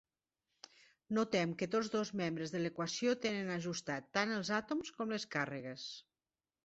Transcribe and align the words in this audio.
Notem 1.17 1.51
que 1.59 1.67
tots 1.75 1.91
dos 1.95 2.11
membres 2.21 2.53
de 2.55 2.61
l'equació 2.63 3.13
tenen 3.27 3.53
ajustats 3.59 4.13
tant 4.19 4.35
els 4.39 4.51
àtoms 4.61 4.91
com 5.01 5.15
les 5.17 5.29
càrregues. 5.37 5.87